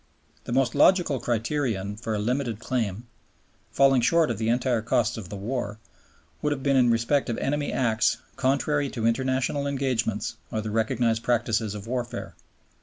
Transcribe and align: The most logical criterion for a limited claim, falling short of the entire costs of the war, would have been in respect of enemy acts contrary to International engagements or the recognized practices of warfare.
The 0.45 0.51
most 0.51 0.73
logical 0.73 1.19
criterion 1.19 1.95
for 1.95 2.15
a 2.15 2.17
limited 2.17 2.57
claim, 2.57 3.05
falling 3.69 4.01
short 4.01 4.31
of 4.31 4.39
the 4.39 4.49
entire 4.49 4.81
costs 4.81 5.15
of 5.15 5.29
the 5.29 5.35
war, 5.35 5.77
would 6.41 6.51
have 6.51 6.63
been 6.63 6.75
in 6.75 6.89
respect 6.89 7.29
of 7.29 7.37
enemy 7.37 7.71
acts 7.71 8.17
contrary 8.35 8.89
to 8.89 9.05
International 9.05 9.67
engagements 9.67 10.37
or 10.51 10.59
the 10.59 10.71
recognized 10.71 11.21
practices 11.21 11.75
of 11.75 11.85
warfare. 11.85 12.33